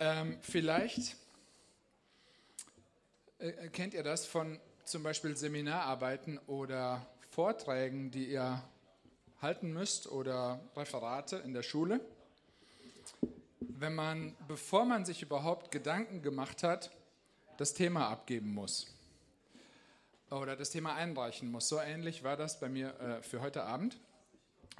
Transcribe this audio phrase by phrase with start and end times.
[0.00, 1.16] Ähm, vielleicht
[3.38, 8.62] äh, kennt ihr das von zum Beispiel Seminararbeiten oder Vorträgen, die ihr
[9.40, 12.00] halten müsst oder Referate in der Schule.
[13.60, 16.90] Wenn man, bevor man sich überhaupt Gedanken gemacht hat,
[17.56, 18.88] das Thema abgeben muss
[20.30, 21.68] oder das Thema einreichen muss.
[21.68, 23.98] So ähnlich war das bei mir äh, für heute Abend.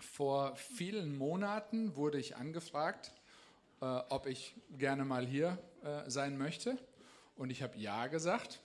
[0.00, 3.12] Vor vielen Monaten wurde ich angefragt,
[3.80, 6.78] äh, ob ich gerne mal hier äh, sein möchte.
[7.36, 8.60] Und ich habe Ja gesagt.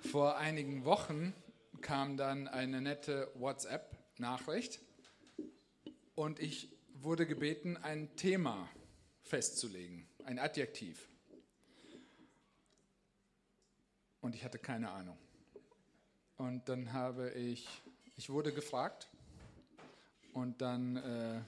[0.00, 1.32] Vor einigen Wochen
[1.80, 4.80] kam dann eine nette WhatsApp-Nachricht
[6.14, 8.68] und ich wurde gebeten, ein Thema
[9.22, 11.08] festzulegen, ein Adjektiv.
[14.20, 15.18] Und ich hatte keine Ahnung.
[16.36, 17.68] Und dann habe ich,
[18.16, 19.08] ich wurde gefragt
[20.32, 21.40] und dann äh,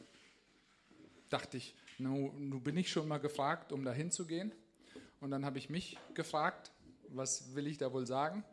[1.29, 4.53] dachte ich, nun, bin ich schon mal gefragt, um da hinzugehen.
[5.21, 6.71] Und dann habe ich mich gefragt,
[7.09, 8.45] was will ich da wohl sagen?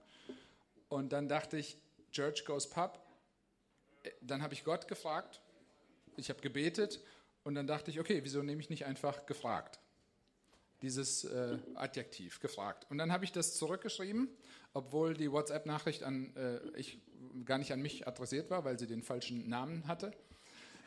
[0.87, 1.77] Und dann dachte ich,
[2.11, 2.99] Church goes Pub.
[4.21, 5.41] Dann habe ich Gott gefragt,
[6.17, 7.01] ich habe gebetet
[7.43, 9.79] und dann dachte ich, okay, wieso nehme ich nicht einfach gefragt?
[10.81, 12.87] Dieses äh, Adjektiv, gefragt.
[12.89, 14.29] Und dann habe ich das zurückgeschrieben,
[14.73, 16.99] obwohl die WhatsApp-Nachricht an äh, ich
[17.45, 20.11] gar nicht an mich adressiert war, weil sie den falschen Namen hatte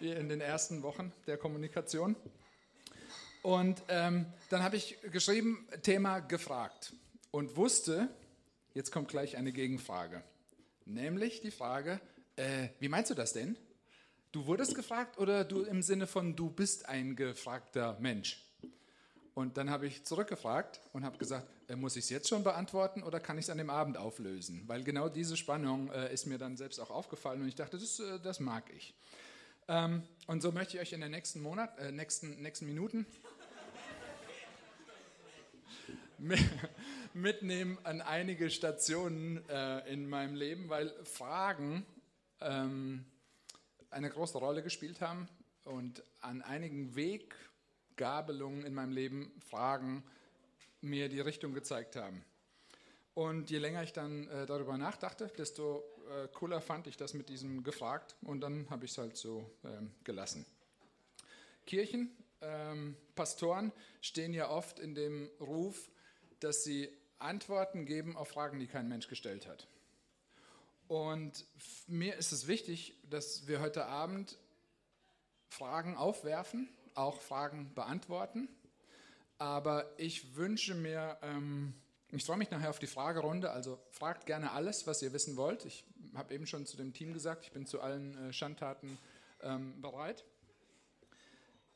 [0.00, 2.16] in den ersten Wochen der Kommunikation.
[3.44, 6.94] Und ähm, dann habe ich geschrieben, Thema gefragt
[7.30, 8.08] und wusste,
[8.72, 10.24] jetzt kommt gleich eine Gegenfrage.
[10.86, 12.00] Nämlich die Frage,
[12.36, 13.54] äh, wie meinst du das denn?
[14.32, 18.42] Du wurdest gefragt oder du im Sinne von, du bist ein gefragter Mensch?
[19.34, 23.02] Und dann habe ich zurückgefragt und habe gesagt, äh, muss ich es jetzt schon beantworten
[23.02, 24.62] oder kann ich es an dem Abend auflösen?
[24.68, 28.00] Weil genau diese Spannung äh, ist mir dann selbst auch aufgefallen und ich dachte, das,
[28.00, 28.94] äh, das mag ich.
[29.68, 33.06] Ähm, und so möchte ich euch in den nächsten Monat, äh, nächsten, nächsten Minuten
[37.14, 41.86] mitnehmen an einige Stationen äh, in meinem Leben, weil Fragen
[42.40, 43.04] ähm,
[43.90, 45.28] eine große Rolle gespielt haben
[45.64, 50.02] und an einigen Weggabelungen in meinem Leben Fragen
[50.80, 52.24] mir die Richtung gezeigt haben.
[53.14, 57.28] Und je länger ich dann äh, darüber nachdachte, desto äh, cooler fand ich das mit
[57.28, 60.44] diesem gefragt und dann habe ich es halt so ähm, gelassen.
[61.64, 62.10] Kirchen,
[62.40, 65.90] ähm, Pastoren stehen ja oft in dem Ruf,
[66.40, 69.66] dass sie Antworten geben auf Fragen, die kein Mensch gestellt hat.
[70.88, 71.46] Und
[71.86, 74.38] mir ist es wichtig, dass wir heute Abend
[75.48, 78.48] Fragen aufwerfen, auch Fragen beantworten.
[79.38, 81.74] Aber ich wünsche mir, ähm,
[82.12, 85.64] ich freue mich nachher auf die Fragerunde, also fragt gerne alles, was ihr wissen wollt.
[85.64, 85.84] Ich
[86.14, 88.98] habe eben schon zu dem Team gesagt, ich bin zu allen äh, Schandtaten
[89.42, 90.24] ähm, bereit.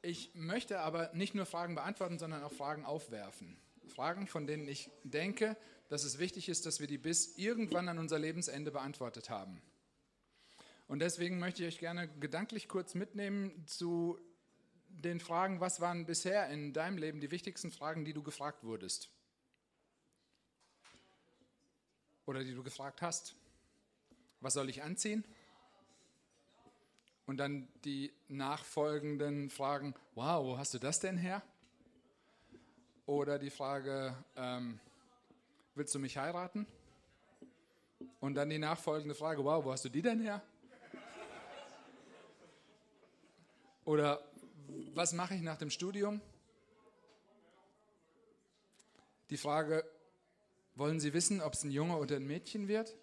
[0.02, 3.56] Ich möchte aber nicht nur Fragen beantworten, sondern auch Fragen aufwerfen.
[3.88, 5.56] Fragen, von denen ich denke,
[5.88, 9.60] dass es wichtig ist, dass wir die bis irgendwann an unser Lebensende beantwortet haben.
[10.86, 14.18] Und deswegen möchte ich euch gerne gedanklich kurz mitnehmen zu
[14.88, 19.10] den Fragen, was waren bisher in deinem Leben die wichtigsten Fragen, die du gefragt wurdest?
[22.26, 23.36] Oder die du gefragt hast?
[24.40, 25.24] Was soll ich anziehen?
[27.26, 31.42] Und dann die nachfolgenden Fragen, wow, wo hast du das denn her?
[33.08, 34.78] Oder die Frage, ähm,
[35.74, 36.66] willst du mich heiraten?
[38.20, 40.42] Und dann die nachfolgende Frage, wow, wo hast du die denn her?
[43.86, 44.22] Oder
[44.92, 46.20] was mache ich nach dem Studium?
[49.30, 49.90] Die Frage,
[50.74, 52.94] wollen Sie wissen, ob es ein Junge oder ein Mädchen wird?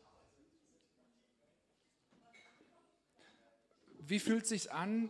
[4.02, 5.10] Wie fühlt es sich an,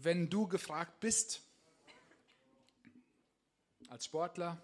[0.00, 1.42] wenn du gefragt bist?
[3.92, 4.56] Als Sportler,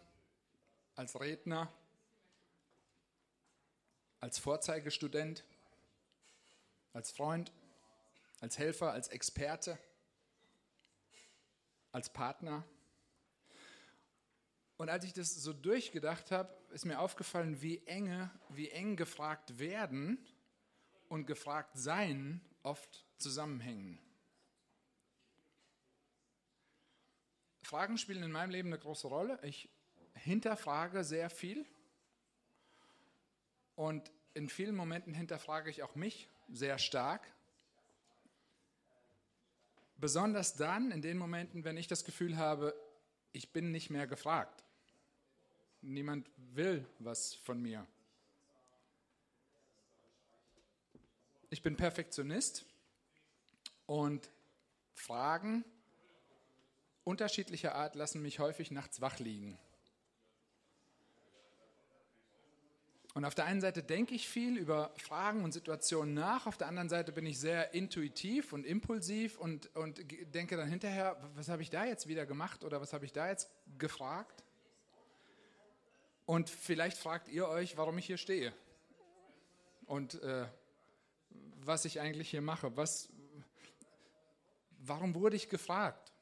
[0.96, 1.70] als Redner,
[4.20, 5.44] als Vorzeigestudent,
[6.94, 7.52] als Freund,
[8.40, 9.78] als Helfer, als Experte,
[11.92, 12.64] als Partner.
[14.78, 19.58] Und als ich das so durchgedacht habe, ist mir aufgefallen, wie enge, wie eng gefragt
[19.58, 20.26] werden
[21.10, 23.98] und gefragt sein oft zusammenhängen.
[27.68, 29.38] Fragen spielen in meinem Leben eine große Rolle.
[29.42, 29.68] Ich
[30.14, 31.66] hinterfrage sehr viel
[33.76, 37.30] und in vielen Momenten hinterfrage ich auch mich sehr stark.
[39.98, 42.74] Besonders dann, in den Momenten, wenn ich das Gefühl habe,
[43.32, 44.64] ich bin nicht mehr gefragt.
[45.82, 47.86] Niemand will was von mir.
[51.50, 52.64] Ich bin Perfektionist
[53.84, 54.30] und
[54.94, 55.66] Fragen
[57.08, 59.58] unterschiedlicher Art lassen mich häufig nachts wach liegen.
[63.14, 66.68] Und auf der einen Seite denke ich viel über Fragen und Situationen nach, auf der
[66.68, 71.62] anderen Seite bin ich sehr intuitiv und impulsiv und, und denke dann hinterher, was habe
[71.62, 74.44] ich da jetzt wieder gemacht oder was habe ich da jetzt gefragt?
[76.26, 78.52] Und vielleicht fragt ihr euch, warum ich hier stehe
[79.86, 80.46] und äh,
[81.62, 82.76] was ich eigentlich hier mache.
[82.76, 83.08] Was,
[84.78, 86.12] warum wurde ich gefragt?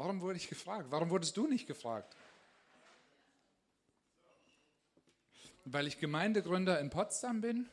[0.00, 0.86] Warum wurde ich gefragt?
[0.88, 2.16] Warum wurdest du nicht gefragt?
[5.66, 7.68] Weil ich Gemeindegründer in Potsdam bin?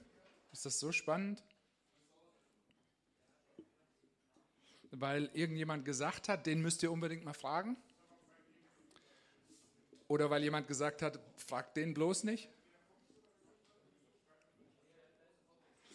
[0.51, 1.41] Ist das so spannend?
[4.91, 7.77] Weil irgendjemand gesagt hat, den müsst ihr unbedingt mal fragen?
[10.09, 12.49] Oder weil jemand gesagt hat, fragt den bloß nicht?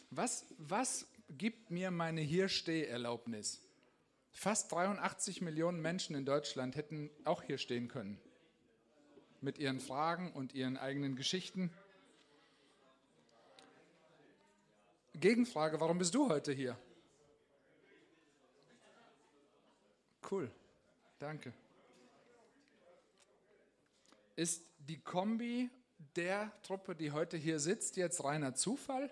[0.09, 3.61] Was, was gibt mir meine Hier-Steh-Erlaubnis?
[4.33, 8.19] Fast 83 Millionen Menschen in Deutschland hätten auch hier stehen können.
[9.41, 11.73] Mit ihren Fragen und ihren eigenen Geschichten.
[15.15, 16.79] Gegenfrage, warum bist du heute hier?
[20.31, 20.51] Cool,
[21.19, 21.53] danke.
[24.35, 25.69] Ist die Kombi
[26.17, 29.11] der Truppe, die heute hier sitzt, jetzt reiner Zufall?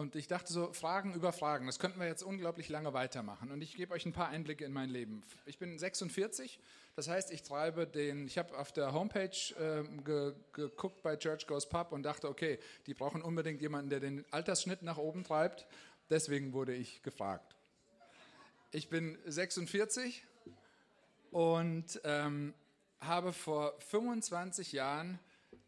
[0.00, 3.52] Und ich dachte so, Fragen über Fragen, das könnten wir jetzt unglaublich lange weitermachen.
[3.52, 5.22] Und ich gebe euch ein paar Einblicke in mein Leben.
[5.44, 6.58] Ich bin 46,
[6.96, 11.46] das heißt, ich treibe den, ich habe auf der Homepage äh, ge, geguckt bei Church
[11.46, 15.66] Goes Pub und dachte, okay, die brauchen unbedingt jemanden, der den Altersschnitt nach oben treibt.
[16.08, 17.54] Deswegen wurde ich gefragt.
[18.70, 20.24] Ich bin 46
[21.30, 22.54] und ähm,
[23.02, 25.18] habe vor 25 Jahren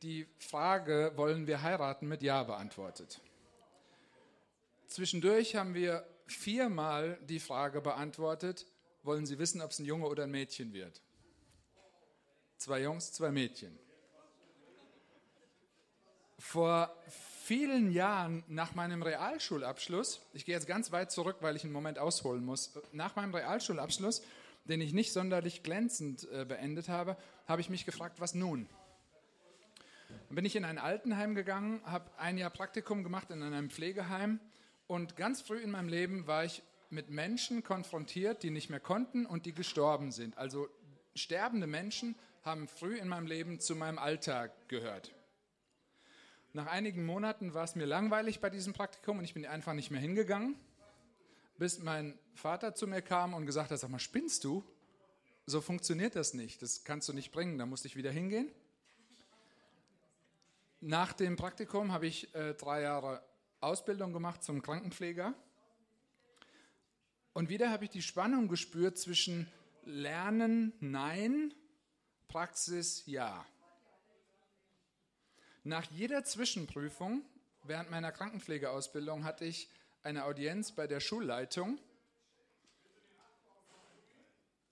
[0.00, 3.20] die Frage, wollen wir heiraten, mit Ja beantwortet.
[4.92, 8.66] Zwischendurch haben wir viermal die Frage beantwortet,
[9.02, 11.00] wollen Sie wissen, ob es ein Junge oder ein Mädchen wird?
[12.58, 13.78] Zwei Jungs, zwei Mädchen.
[16.38, 21.72] Vor vielen Jahren nach meinem Realschulabschluss, ich gehe jetzt ganz weit zurück, weil ich einen
[21.72, 24.20] Moment ausholen muss, nach meinem Realschulabschluss,
[24.66, 27.16] den ich nicht sonderlich glänzend äh, beendet habe,
[27.48, 28.68] habe ich mich gefragt, was nun?
[30.28, 34.38] Dann bin ich in ein Altenheim gegangen, habe ein Jahr Praktikum gemacht in einem Pflegeheim
[34.92, 39.24] und ganz früh in meinem Leben war ich mit Menschen konfrontiert, die nicht mehr konnten
[39.24, 40.36] und die gestorben sind.
[40.36, 40.68] Also
[41.14, 45.14] sterbende Menschen haben früh in meinem Leben zu meinem Alltag gehört.
[46.52, 49.90] Nach einigen Monaten war es mir langweilig bei diesem Praktikum und ich bin einfach nicht
[49.90, 50.56] mehr hingegangen,
[51.56, 54.62] bis mein Vater zu mir kam und gesagt hat, sag mal, spinnst du?
[55.46, 58.52] So funktioniert das nicht, das kannst du nicht bringen, da musste ich wieder hingehen.
[60.80, 63.22] Nach dem Praktikum habe ich äh, drei Jahre
[63.62, 65.34] Ausbildung gemacht zum Krankenpfleger.
[67.32, 69.50] Und wieder habe ich die Spannung gespürt zwischen
[69.84, 71.54] Lernen, Nein,
[72.28, 73.46] Praxis, Ja.
[75.64, 77.22] Nach jeder Zwischenprüfung
[77.62, 79.70] während meiner Krankenpflegeausbildung hatte ich
[80.02, 81.78] eine Audienz bei der Schulleitung.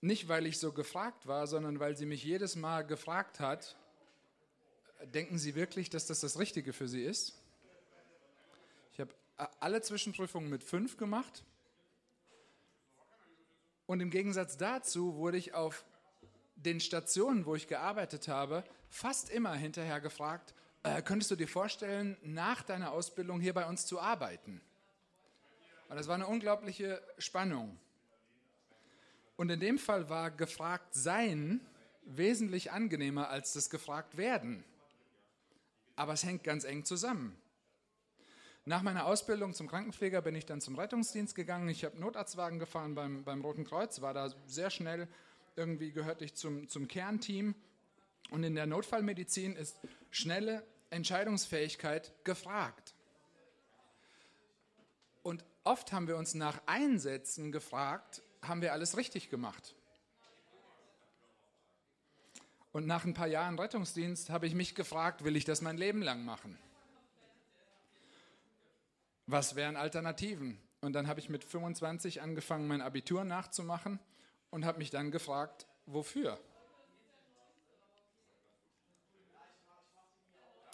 [0.01, 3.77] Nicht, weil ich so gefragt war, sondern weil sie mich jedes Mal gefragt hat,
[5.05, 7.40] denken Sie wirklich, dass das das Richtige für Sie ist?
[9.61, 11.45] Alle Zwischenprüfungen mit fünf gemacht.
[13.87, 15.85] Und im Gegensatz dazu wurde ich auf
[16.57, 22.17] den Stationen, wo ich gearbeitet habe, fast immer hinterher gefragt, äh, könntest du dir vorstellen,
[22.23, 24.61] nach deiner Ausbildung hier bei uns zu arbeiten?
[25.89, 27.79] Und das war eine unglaubliche Spannung.
[29.37, 31.61] Und in dem Fall war gefragt sein
[32.03, 34.65] wesentlich angenehmer als das gefragt werden.
[35.97, 37.37] Aber es hängt ganz eng zusammen.
[38.67, 41.69] Nach meiner Ausbildung zum Krankenpfleger bin ich dann zum Rettungsdienst gegangen.
[41.69, 45.09] Ich habe Notarztwagen gefahren beim, beim Roten Kreuz, war da sehr schnell,
[45.57, 47.55] irgendwie gehörte ich zum, zum Kernteam.
[48.31, 52.95] Und in der Notfallmedizin ist schnelle Entscheidungsfähigkeit gefragt.
[55.23, 59.75] Und oft haben wir uns nach Einsätzen gefragt, haben wir alles richtig gemacht?
[62.73, 66.03] Und nach ein paar Jahren Rettungsdienst habe ich mich gefragt, will ich das mein Leben
[66.03, 66.57] lang machen?
[69.31, 70.61] Was wären Alternativen?
[70.81, 73.99] Und dann habe ich mit 25 angefangen, mein Abitur nachzumachen
[74.51, 76.41] und habe mich dann gefragt, wofür?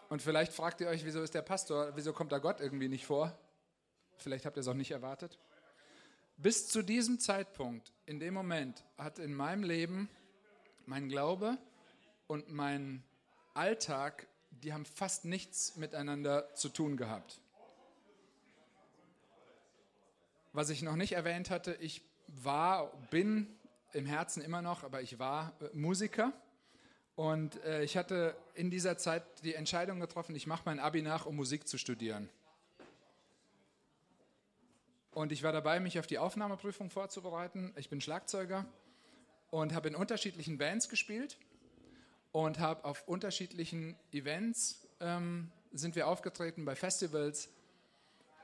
[0.09, 3.07] Und vielleicht fragt ihr euch, wieso ist der Pastor, wieso kommt da Gott irgendwie nicht
[3.07, 3.37] vor?
[4.19, 5.39] Vielleicht habt ihr es auch nicht erwartet.
[6.37, 10.09] Bis zu diesem Zeitpunkt, in dem Moment, hat in meinem Leben
[10.85, 11.59] mein Glaube
[12.29, 13.03] und mein
[13.55, 14.29] Alltag
[14.63, 17.41] die haben fast nichts miteinander zu tun gehabt.
[20.57, 23.47] Was ich noch nicht erwähnt hatte, ich war, bin
[23.93, 26.33] im Herzen immer noch, aber ich war äh, Musiker.
[27.15, 31.27] Und äh, ich hatte in dieser Zeit die Entscheidung getroffen, ich mache mein Abi nach,
[31.27, 32.31] um Musik zu studieren.
[35.13, 37.75] Und ich war dabei, mich auf die Aufnahmeprüfung vorzubereiten.
[37.77, 38.65] Ich bin Schlagzeuger
[39.51, 41.37] und habe in unterschiedlichen Bands gespielt
[42.33, 47.51] und habe auf unterschiedlichen Events ähm, sind wir aufgetreten, bei Festivals,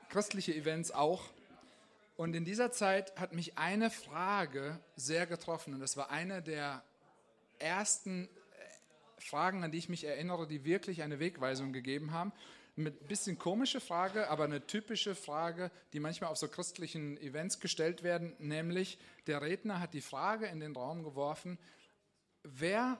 [0.09, 1.23] christliche Events auch.
[2.15, 5.73] Und in dieser Zeit hat mich eine Frage sehr getroffen.
[5.73, 6.83] Und das war eine der
[7.59, 8.29] ersten äh,
[9.21, 12.31] Fragen, an die ich mich erinnere, die wirklich eine Wegweisung gegeben haben.
[12.75, 17.59] Mit ein bisschen komische Frage, aber eine typische Frage, die manchmal auf so christlichen Events
[17.59, 21.59] gestellt werden, nämlich der Redner hat die Frage in den Raum geworfen,
[22.41, 22.99] wer,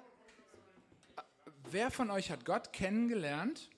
[1.71, 3.71] wer von euch hat Gott kennengelernt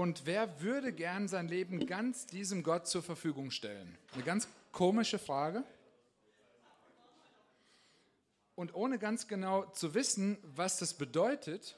[0.00, 3.98] und wer würde gern sein Leben ganz diesem Gott zur Verfügung stellen?
[4.14, 5.62] Eine ganz komische Frage.
[8.54, 11.76] Und ohne ganz genau zu wissen, was das bedeutet,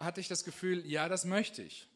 [0.00, 1.86] hatte ich das Gefühl, ja, das möchte ich.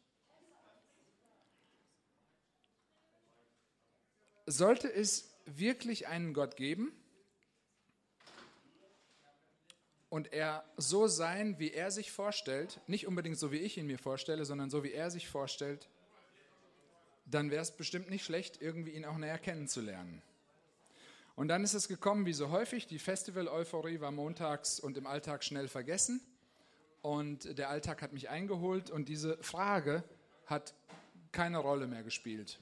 [4.45, 6.93] Sollte es wirklich einen Gott geben
[10.11, 13.99] und er so sein, wie er sich vorstellt, nicht unbedingt so, wie ich ihn mir
[13.99, 15.89] vorstelle, sondern so, wie er sich vorstellt,
[17.27, 20.21] dann wäre es bestimmt nicht schlecht, irgendwie ihn auch näher kennenzulernen.
[21.37, 25.45] Und dann ist es gekommen, wie so häufig, die Festival-Euphorie war montags und im Alltag
[25.45, 26.21] schnell vergessen
[27.03, 30.03] und der Alltag hat mich eingeholt und diese Frage
[30.47, 30.75] hat
[31.31, 32.59] keine Rolle mehr gespielt.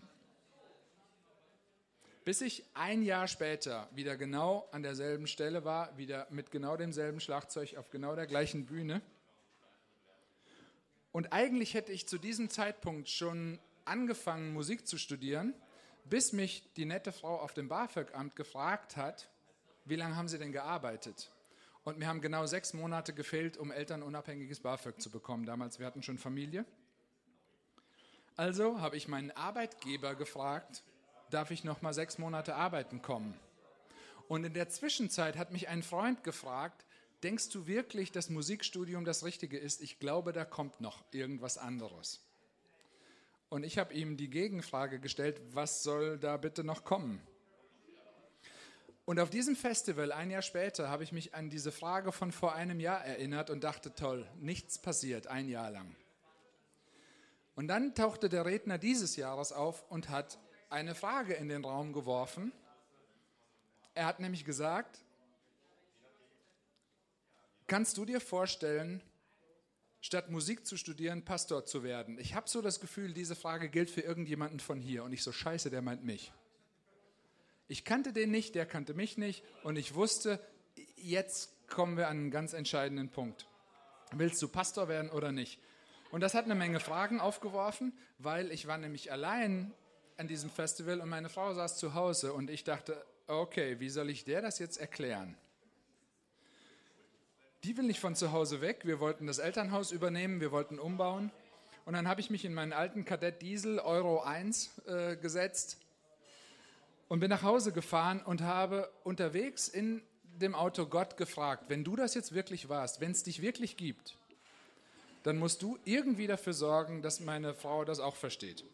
[2.28, 7.20] Bis ich ein Jahr später wieder genau an derselben Stelle war, wieder mit genau demselben
[7.20, 9.00] Schlagzeug auf genau der gleichen Bühne.
[11.10, 15.54] Und eigentlich hätte ich zu diesem Zeitpunkt schon angefangen, Musik zu studieren,
[16.04, 19.30] bis mich die nette Frau auf dem BAföG-Amt gefragt hat,
[19.86, 21.30] wie lange haben Sie denn gearbeitet?
[21.82, 25.46] Und mir haben genau sechs Monate gefehlt, um elternunabhängiges BAföG zu bekommen.
[25.46, 26.66] Damals, wir hatten schon Familie.
[28.36, 30.82] Also habe ich meinen Arbeitgeber gefragt,
[31.30, 33.38] darf ich noch mal sechs Monate arbeiten kommen?
[34.28, 36.84] Und in der Zwischenzeit hat mich ein Freund gefragt,
[37.22, 39.80] denkst du wirklich, dass Musikstudium das Richtige ist?
[39.80, 42.20] Ich glaube, da kommt noch irgendwas anderes.
[43.48, 47.20] Und ich habe ihm die Gegenfrage gestellt, was soll da bitte noch kommen?
[49.06, 52.54] Und auf diesem Festival, ein Jahr später, habe ich mich an diese Frage von vor
[52.54, 55.96] einem Jahr erinnert und dachte, toll, nichts passiert, ein Jahr lang.
[57.54, 60.38] Und dann tauchte der Redner dieses Jahres auf und hat
[60.70, 62.52] eine Frage in den Raum geworfen.
[63.94, 64.98] Er hat nämlich gesagt,
[67.66, 69.02] kannst du dir vorstellen,
[70.00, 72.18] statt Musik zu studieren, Pastor zu werden?
[72.18, 75.04] Ich habe so das Gefühl, diese Frage gilt für irgendjemanden von hier.
[75.04, 76.32] Und ich so, scheiße, der meint mich.
[77.66, 80.40] Ich kannte den nicht, der kannte mich nicht und ich wusste,
[80.96, 83.46] jetzt kommen wir an einen ganz entscheidenden Punkt.
[84.12, 85.60] Willst du Pastor werden oder nicht?
[86.10, 89.74] Und das hat eine Menge Fragen aufgeworfen, weil ich war nämlich allein
[90.18, 94.10] an diesem Festival und meine Frau saß zu Hause und ich dachte, okay, wie soll
[94.10, 95.36] ich der das jetzt erklären?
[97.62, 98.80] Die will nicht von zu Hause weg.
[98.84, 101.30] Wir wollten das Elternhaus übernehmen, wir wollten umbauen.
[101.84, 105.78] Und dann habe ich mich in meinen alten Kadett Diesel Euro 1 äh, gesetzt
[107.06, 111.94] und bin nach Hause gefahren und habe unterwegs in dem Auto Gott gefragt, wenn du
[111.94, 114.16] das jetzt wirklich warst, wenn es dich wirklich gibt,
[115.22, 118.64] dann musst du irgendwie dafür sorgen, dass meine Frau das auch versteht.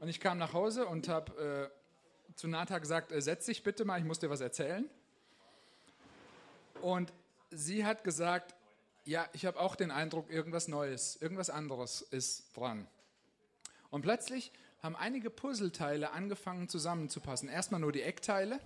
[0.00, 1.70] Und ich kam nach Hause und habe
[2.30, 4.88] äh, zu Nata gesagt, äh, setz dich bitte mal, ich muss dir was erzählen.
[6.82, 7.12] Und
[7.50, 8.54] sie hat gesagt,
[9.04, 12.86] ja, ich habe auch den Eindruck, irgendwas Neues, irgendwas anderes ist dran.
[13.90, 17.48] Und plötzlich haben einige Puzzleteile angefangen zusammenzupassen.
[17.48, 18.60] Erstmal nur die Eckteile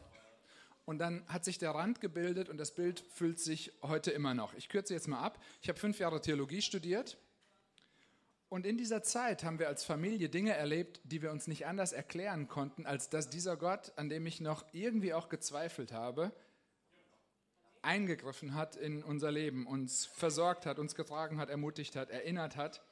[0.87, 4.55] und dann hat sich der Rand gebildet und das Bild füllt sich heute immer noch.
[4.55, 5.39] Ich kürze jetzt mal ab.
[5.63, 7.17] Ich habe fünf Jahre Theologie studiert
[8.51, 11.93] und in dieser Zeit haben wir als Familie Dinge erlebt, die wir uns nicht anders
[11.93, 16.33] erklären konnten, als dass dieser Gott, an dem ich noch irgendwie auch gezweifelt habe,
[17.81, 22.83] eingegriffen hat in unser Leben, uns versorgt hat, uns getragen hat, ermutigt hat, erinnert hat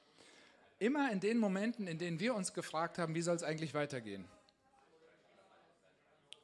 [0.78, 4.24] immer in den Momenten, in denen wir uns gefragt haben, wie soll es eigentlich weitergehen,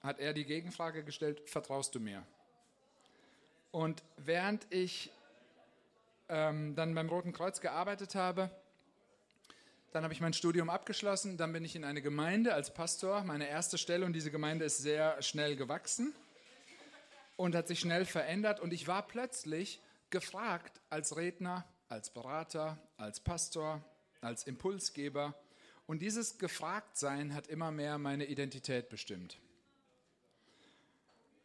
[0.03, 2.27] hat er die Gegenfrage gestellt, vertraust du mir?
[3.71, 5.13] Und während ich
[6.29, 8.51] ähm, dann beim Roten Kreuz gearbeitet habe,
[9.95, 13.49] dann habe ich mein Studium abgeschlossen, dann bin ich in eine Gemeinde als Pastor, meine
[13.49, 16.13] erste Stelle und diese Gemeinde ist sehr schnell gewachsen
[17.37, 23.21] und hat sich schnell verändert und ich war plötzlich gefragt als Redner als Berater, als
[23.21, 23.81] Pastor,
[24.21, 25.35] als Impulsgeber.
[25.87, 29.39] Und dieses Gefragtsein hat immer mehr meine Identität bestimmt.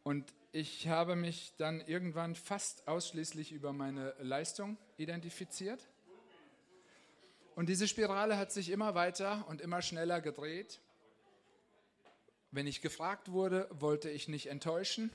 [0.02, 5.88] Und ich habe mich dann irgendwann fast ausschließlich über meine Leistung identifiziert.
[7.54, 10.80] Und diese Spirale hat sich immer weiter und immer schneller gedreht.
[12.52, 15.10] Wenn ich gefragt wurde, wollte ich nicht enttäuschen,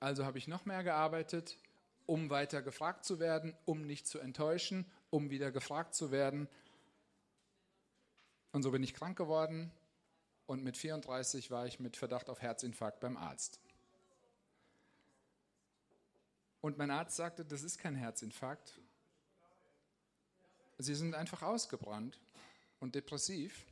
[0.00, 1.58] also habe ich noch mehr gearbeitet,
[2.06, 6.48] um weiter gefragt zu werden, um nicht zu enttäuschen, um wieder gefragt zu werden.
[8.52, 9.70] Und so bin ich krank geworden
[10.46, 13.60] und mit 34 war ich mit Verdacht auf Herzinfarkt beim Arzt.
[16.60, 18.78] Und mein Arzt sagte, das ist kein Herzinfarkt.
[20.78, 22.18] Sie sind einfach ausgebrannt
[22.80, 23.64] und depressiv.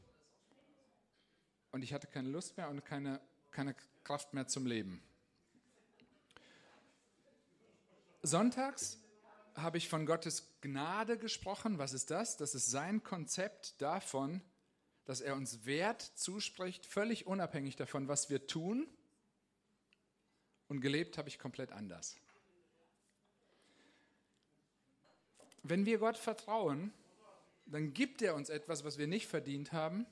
[1.73, 5.03] Und ich hatte keine Lust mehr und keine, keine Kraft mehr zum Leben.
[8.23, 8.99] Sonntags
[9.55, 11.79] habe ich von Gottes Gnade gesprochen.
[11.79, 12.37] Was ist das?
[12.37, 14.43] Das ist sein Konzept davon,
[15.05, 18.87] dass er uns Wert zuspricht, völlig unabhängig davon, was wir tun.
[20.69, 22.17] Und gelebt habe ich komplett anders.
[25.63, 26.93] Wenn wir Gott vertrauen,
[27.67, 30.07] dann gibt er uns etwas, was wir nicht verdient haben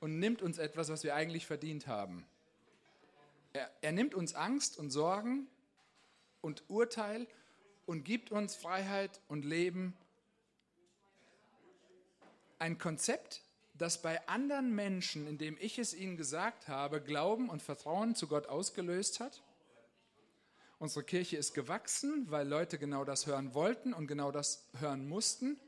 [0.00, 2.26] und nimmt uns etwas, was wir eigentlich verdient haben.
[3.52, 5.46] Er, er nimmt uns Angst und Sorgen
[6.40, 7.26] und Urteil
[7.86, 9.96] und gibt uns Freiheit und Leben.
[12.58, 13.42] Ein Konzept,
[13.74, 18.46] das bei anderen Menschen, indem ich es ihnen gesagt habe, Glauben und Vertrauen zu Gott
[18.48, 19.42] ausgelöst hat
[20.84, 25.58] Unsere Kirche ist gewachsen, weil Leute genau das hören wollten und genau das hören mussten.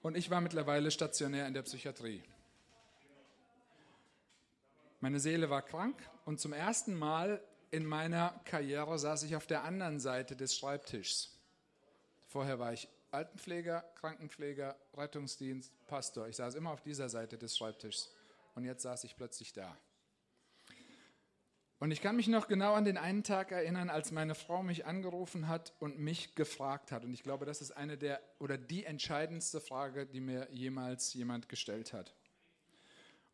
[0.00, 2.22] Und ich war mittlerweile stationär in der Psychiatrie.
[5.00, 7.38] Meine Seele war krank und zum ersten Mal
[7.70, 11.38] in meiner Karriere saß ich auf der anderen Seite des Schreibtischs.
[12.28, 16.28] Vorher war ich Altenpfleger, Krankenpfleger, Rettungsdienst, Pastor.
[16.28, 18.10] Ich saß immer auf dieser Seite des Schreibtischs
[18.54, 19.76] und jetzt saß ich plötzlich da.
[21.78, 24.86] Und ich kann mich noch genau an den einen Tag erinnern, als meine Frau mich
[24.86, 27.04] angerufen hat und mich gefragt hat.
[27.04, 31.50] Und ich glaube, das ist eine der oder die entscheidendste Frage, die mir jemals jemand
[31.50, 32.14] gestellt hat.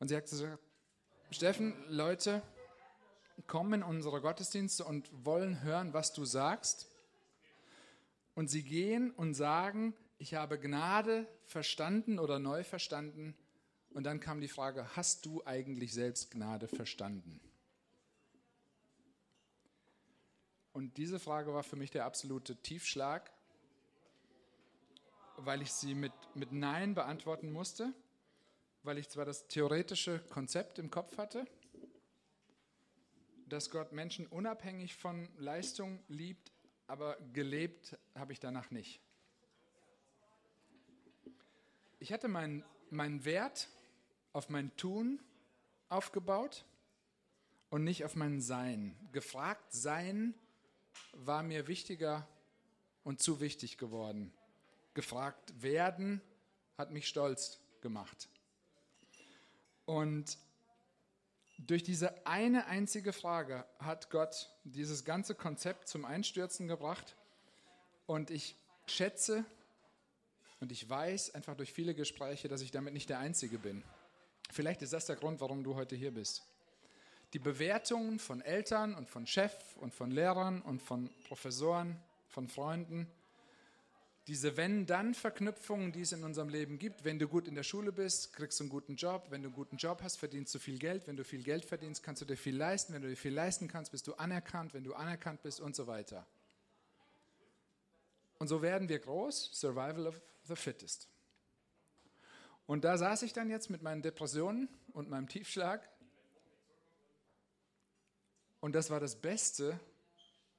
[0.00, 0.58] Und sie hat gesagt,
[1.30, 2.42] Steffen, Leute
[3.46, 6.88] kommen in unsere Gottesdienste und wollen hören, was du sagst.
[8.34, 13.36] Und sie gehen und sagen, ich habe Gnade verstanden oder neu verstanden.
[13.90, 17.40] Und dann kam die Frage, hast du eigentlich selbst Gnade verstanden?
[20.72, 23.30] Und diese Frage war für mich der absolute Tiefschlag,
[25.36, 27.92] weil ich sie mit, mit Nein beantworten musste,
[28.82, 31.46] weil ich zwar das theoretische Konzept im Kopf hatte,
[33.46, 36.52] dass Gott Menschen unabhängig von Leistung liebt,
[36.86, 39.00] aber gelebt habe ich danach nicht.
[41.98, 43.68] Ich hatte meinen mein Wert
[44.32, 45.20] auf mein Tun
[45.88, 46.64] aufgebaut
[47.70, 48.96] und nicht auf mein Sein.
[49.12, 50.34] Gefragt sein
[51.12, 52.26] war mir wichtiger
[53.04, 54.32] und zu wichtig geworden.
[54.94, 56.20] Gefragt werden
[56.78, 58.28] hat mich stolz gemacht.
[59.84, 60.38] Und
[61.58, 67.16] durch diese eine einzige Frage hat Gott dieses ganze Konzept zum Einstürzen gebracht.
[68.06, 69.44] Und ich schätze
[70.60, 73.82] und ich weiß einfach durch viele Gespräche, dass ich damit nicht der Einzige bin.
[74.50, 76.42] Vielleicht ist das der Grund, warum du heute hier bist
[77.32, 81.96] die Bewertungen von Eltern und von Chef und von Lehrern und von Professoren,
[82.28, 83.06] von Freunden,
[84.28, 87.04] diese Wenn-Dann-Verknüpfungen, die es in unserem Leben gibt.
[87.04, 89.26] Wenn du gut in der Schule bist, kriegst du einen guten Job.
[89.30, 91.08] Wenn du einen guten Job hast, verdienst du viel Geld.
[91.08, 92.94] Wenn du viel Geld verdienst, kannst du dir viel leisten.
[92.94, 94.74] Wenn du dir viel leisten kannst, bist du anerkannt.
[94.74, 96.24] Wenn du anerkannt bist und so weiter.
[98.38, 99.50] Und so werden wir groß.
[99.52, 101.08] Survival of the fittest.
[102.66, 105.88] Und da saß ich dann jetzt mit meinen Depressionen und meinem Tiefschlag
[108.62, 109.78] und das war das Beste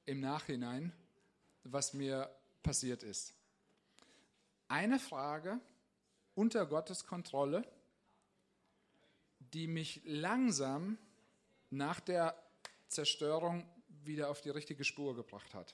[0.05, 0.91] im Nachhinein,
[1.63, 2.29] was mir
[2.61, 3.33] passiert ist.
[4.67, 5.61] Eine Frage
[6.35, 7.65] unter Gottes Kontrolle,
[9.39, 10.97] die mich langsam
[11.69, 12.37] nach der
[12.89, 13.65] Zerstörung
[14.03, 15.73] wieder auf die richtige Spur gebracht hat.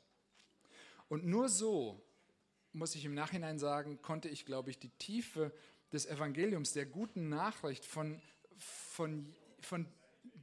[1.08, 2.00] Und nur so,
[2.74, 5.52] muss ich im Nachhinein sagen, konnte ich, glaube ich, die Tiefe
[5.92, 8.22] des Evangeliums, der guten Nachricht von,
[8.60, 9.88] von, von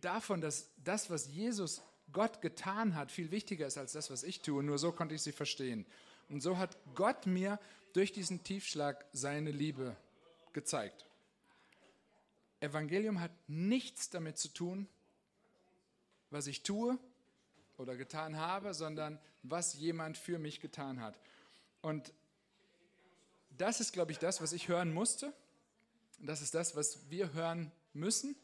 [0.06, 4.40] davon, dass das, was Jesus Gott getan hat, viel wichtiger ist als das, was ich
[4.40, 4.62] tue.
[4.62, 5.84] Nur so konnte ich sie verstehen.
[6.28, 7.58] Und so hat Gott mir
[7.92, 9.96] durch diesen Tiefschlag seine Liebe
[10.52, 11.06] gezeigt.
[12.60, 14.88] Evangelium hat nichts damit zu tun,
[16.30, 16.98] was ich tue
[17.76, 21.18] oder getan habe, sondern was jemand für mich getan hat.
[21.82, 22.12] Und
[23.50, 25.32] das ist, glaube ich, das, was ich hören musste.
[26.18, 28.36] Das ist das, was wir hören müssen.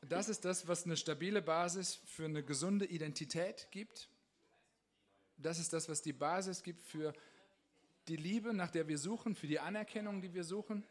[0.00, 4.08] Das ist das, was eine stabile Basis für eine gesunde Identität gibt.
[5.36, 7.12] Das ist das, was die Basis gibt für
[8.08, 10.84] die Liebe, nach der wir suchen, für die Anerkennung, die wir suchen.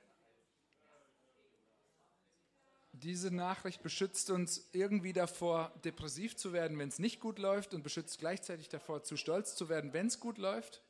[2.94, 7.84] Diese Nachricht beschützt uns irgendwie davor, depressiv zu werden, wenn es nicht gut läuft und
[7.84, 10.82] beschützt gleichzeitig davor, zu stolz zu werden, wenn es gut läuft.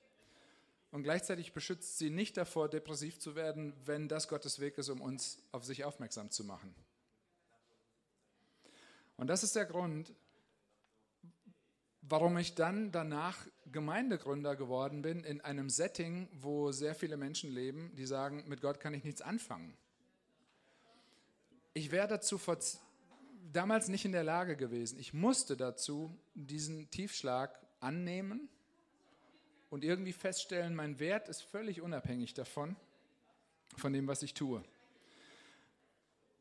[0.92, 5.02] Und gleichzeitig beschützt sie nicht davor, depressiv zu werden, wenn das Gottes Weg ist, um
[5.02, 6.74] uns auf sich aufmerksam zu machen.
[9.18, 10.14] Und das ist der Grund,
[12.02, 17.92] warum ich dann danach Gemeindegründer geworden bin in einem Setting, wo sehr viele Menschen leben,
[17.96, 19.76] die sagen, mit Gott kann ich nichts anfangen.
[21.74, 22.40] Ich wäre dazu
[23.52, 25.00] damals nicht in der Lage gewesen.
[25.00, 28.50] Ich musste dazu diesen Tiefschlag annehmen
[29.70, 32.76] und irgendwie feststellen, mein Wert ist völlig unabhängig davon,
[33.76, 34.64] von dem, was ich tue.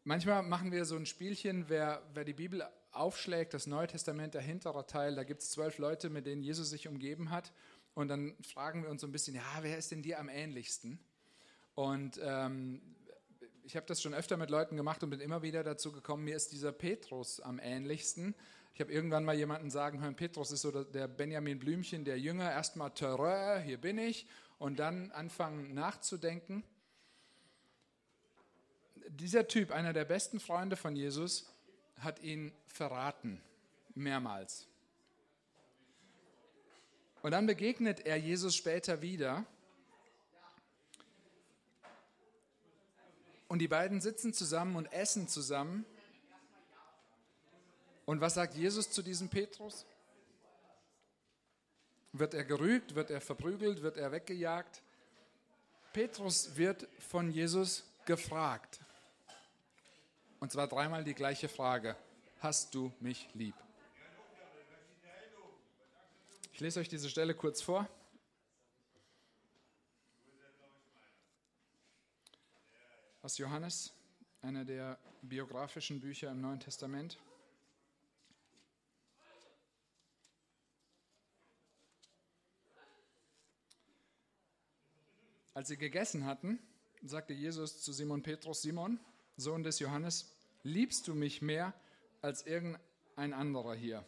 [0.09, 4.41] Manchmal machen wir so ein Spielchen, wer, wer die Bibel aufschlägt, das Neue Testament, der
[4.41, 7.53] hintere Teil, da gibt es zwölf Leute, mit denen Jesus sich umgeben hat.
[7.95, 11.01] Und dann fragen wir uns so ein bisschen, ja, wer ist denn dir am ähnlichsten?
[11.75, 12.81] Und ähm,
[13.65, 16.37] ich habe das schon öfter mit Leuten gemacht und bin immer wieder dazu gekommen, mir
[16.37, 18.37] ist dieser Petrus am ähnlichsten.
[18.75, 22.49] Ich habe irgendwann mal jemanden sagen hören, Petrus ist so der Benjamin Blümchen, der Jünger,
[22.49, 26.63] erstmal Terror, hier bin ich, und dann anfangen nachzudenken
[29.09, 31.47] dieser Typ, einer der besten Freunde von Jesus,
[31.99, 33.41] hat ihn verraten,
[33.95, 34.67] mehrmals.
[37.23, 39.45] Und dann begegnet er Jesus später wieder.
[43.49, 45.85] Und die beiden sitzen zusammen und essen zusammen.
[48.05, 49.87] Und was sagt Jesus zu diesem Petrus?
[52.13, 52.95] Wird er gerügt?
[52.95, 53.83] Wird er verprügelt?
[53.83, 54.83] Wird er weggejagt?
[55.93, 58.81] Petrus wird von Jesus gefragt.
[60.47, 61.97] Und zwar dreimal die gleiche Frage.
[62.39, 63.57] Hast du mich lieb?
[66.53, 67.89] Ich lese euch diese Stelle kurz vor.
[73.23, 73.93] Aus Johannes,
[74.41, 77.19] einer der biografischen Bücher im Neuen Testament.
[85.55, 86.61] Als sie gegessen hatten,
[87.03, 89.01] sagte Jesus zu Simon Petrus, Simon,
[89.37, 90.36] Sohn des Johannes,
[90.67, 91.73] liebst du mich mehr
[92.23, 94.05] als irgendein anderer hier?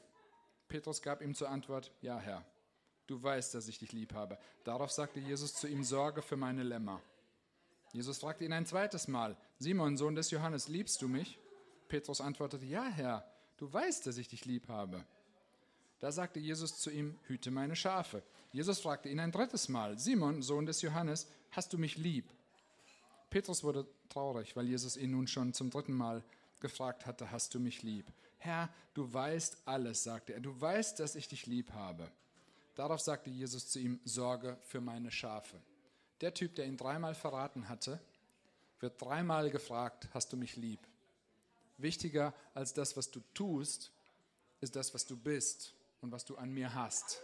[0.68, 2.44] Petrus gab ihm zur Antwort, ja Herr,
[3.06, 4.38] du weißt, dass ich dich lieb habe.
[4.64, 7.00] Darauf sagte Jesus zu ihm, sorge für meine Lämmer.
[7.92, 11.38] Jesus fragte ihn ein zweites Mal, Simon, Sohn des Johannes, liebst du mich?
[11.88, 13.24] Petrus antwortete, ja Herr,
[13.56, 15.04] du weißt, dass ich dich lieb habe.
[16.00, 18.22] Da sagte Jesus zu ihm, hüte meine Schafe.
[18.52, 22.30] Jesus fragte ihn ein drittes Mal, Simon, Sohn des Johannes, hast du mich lieb?
[23.30, 26.22] Petrus wurde traurig, weil Jesus ihn nun schon zum dritten Mal
[26.60, 28.06] gefragt hatte, hast du mich lieb?
[28.38, 32.10] Herr, du weißt alles, sagte er, du weißt, dass ich dich lieb habe.
[32.74, 35.60] Darauf sagte Jesus zu ihm, Sorge für meine Schafe.
[36.20, 38.00] Der Typ, der ihn dreimal verraten hatte,
[38.80, 40.80] wird dreimal gefragt, hast du mich lieb?
[41.76, 43.90] Wichtiger als das, was du tust,
[44.60, 47.20] ist das, was du bist und was du an mir hast.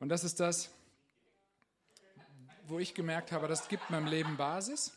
[0.00, 0.70] Und das ist das,
[2.66, 4.92] wo ich gemerkt habe, das gibt meinem Leben Basis.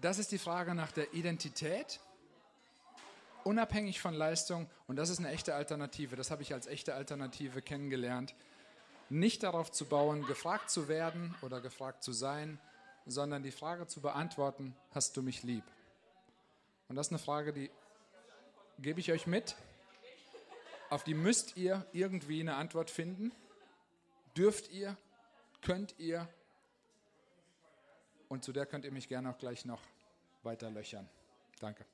[0.00, 2.00] Das ist die Frage nach der Identität,
[3.44, 4.68] unabhängig von Leistung.
[4.86, 6.16] Und das ist eine echte Alternative.
[6.16, 8.34] Das habe ich als echte Alternative kennengelernt.
[9.10, 12.58] Nicht darauf zu bauen, gefragt zu werden oder gefragt zu sein,
[13.04, 15.64] sondern die Frage zu beantworten, hast du mich lieb?
[16.88, 17.70] Und das ist eine Frage, die
[18.78, 19.54] gebe ich euch mit.
[20.88, 23.32] Auf die müsst ihr irgendwie eine Antwort finden.
[24.36, 24.96] Dürft ihr,
[25.60, 26.26] könnt ihr
[28.30, 29.82] und zu der könnt ihr mich gerne auch gleich noch
[30.42, 31.06] weiter löchern.
[31.58, 31.84] Danke.